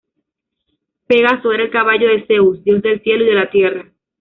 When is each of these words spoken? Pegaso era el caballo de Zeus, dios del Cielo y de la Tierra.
Pegaso 1.05 1.51
era 1.53 1.61
el 1.65 1.69
caballo 1.69 2.07
de 2.07 2.25
Zeus, 2.25 2.63
dios 2.63 2.81
del 2.81 3.03
Cielo 3.03 3.23
y 3.23 3.27
de 3.27 3.35
la 3.35 3.51
Tierra. 3.51 3.91